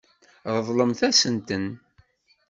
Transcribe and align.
Ṛeḍlemt-asent-ten. 0.55 1.65